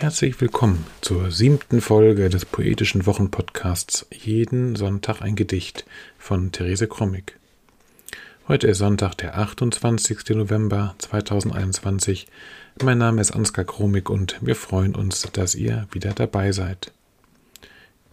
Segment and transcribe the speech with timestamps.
[0.00, 5.84] Herzlich willkommen zur siebten Folge des poetischen Wochenpodcasts Jeden Sonntag ein Gedicht
[6.16, 7.36] von Therese Krommig.
[8.48, 10.30] Heute ist Sonntag, der 28.
[10.30, 12.28] November 2021.
[12.82, 16.92] Mein Name ist Ansgar Kromig und wir freuen uns, dass ihr wieder dabei seid.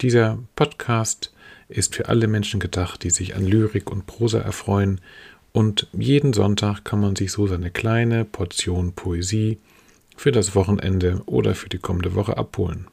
[0.02, 1.32] Dieser Podcast
[1.70, 5.00] ist für alle Menschen gedacht, die sich an Lyrik und Prosa erfreuen
[5.52, 9.56] und jeden Sonntag kann man sich so seine kleine Portion Poesie
[10.18, 12.88] für das Wochenende oder für die kommende Woche abholen.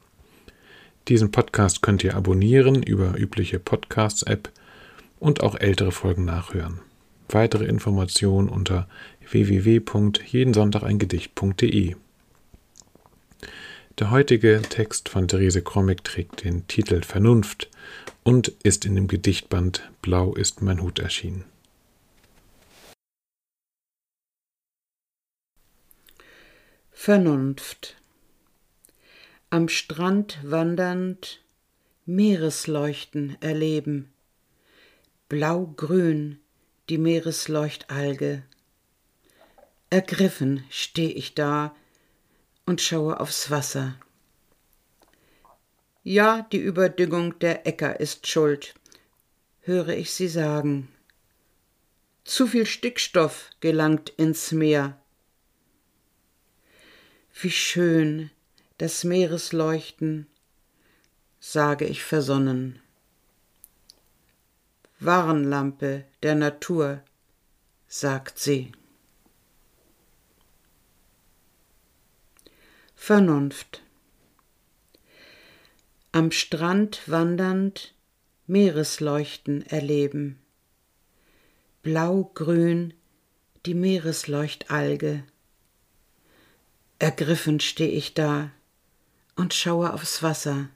[1.08, 4.52] Diesen Podcast könnt ihr abonnieren über übliche Podcasts-App
[5.20, 6.82] und auch ältere Folgen nachhören.
[7.30, 8.88] Weitere Informationen unter
[9.28, 11.96] www.jedensonntageingedicht.de.
[13.98, 17.72] Der heutige Text von Therese Krommig trägt den Titel Vernunft
[18.24, 21.46] und ist in dem Gedichtband Blau ist mein Hut erschienen.
[27.06, 27.98] Vernunft.
[29.52, 31.40] Am Strand wandernd
[32.08, 34.12] Meeresleuchten erleben.
[35.30, 36.40] Blau-grün
[36.90, 38.42] die Meeresleuchtalge.
[39.92, 41.76] Ergriffen steh ich da
[42.66, 44.00] und schaue aufs Wasser.
[46.02, 48.74] Ja, die Überdüngung der Äcker ist schuld,
[49.62, 50.90] höre ich sie sagen.
[52.24, 55.00] Zu viel Stickstoff gelangt ins Meer
[57.42, 58.32] wie schön
[58.78, 60.28] das Meeresleuchten,
[61.40, 62.80] sage ich versonnen.
[65.00, 67.04] Warnlampe der Natur,
[67.88, 68.72] sagt sie.
[72.96, 73.84] Vernunft.
[76.14, 77.94] Am Strand wandernd
[78.48, 80.40] Meeresleuchten erleben.
[81.84, 82.94] Blau-grün
[83.66, 85.24] die Meeresleuchtalge
[87.00, 88.52] Ergriffen steh ich da
[89.36, 90.70] und schaue aufs Wasser.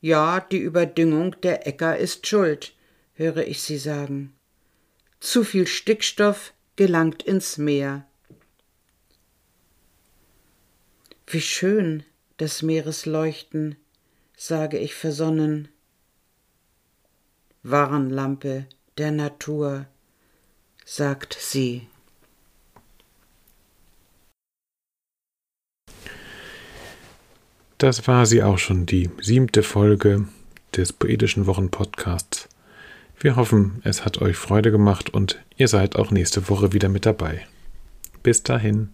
[0.00, 2.74] Ja, die Überdüngung der Äcker ist schuld,
[3.14, 4.34] höre ich sie sagen.
[5.20, 8.06] Zu viel Stickstoff gelangt ins Meer.
[11.26, 12.02] Wie schön
[12.38, 13.76] das Meeresleuchten,
[14.36, 15.68] sage ich versonnen.
[17.62, 18.66] Warnlampe
[18.96, 19.86] der Natur,
[20.86, 21.89] sagt sie.
[27.80, 30.26] Das war sie auch schon, die siebte Folge
[30.76, 32.46] des Poetischen Wochenpodcasts.
[33.18, 37.06] Wir hoffen, es hat euch Freude gemacht und ihr seid auch nächste Woche wieder mit
[37.06, 37.46] dabei.
[38.22, 38.90] Bis dahin.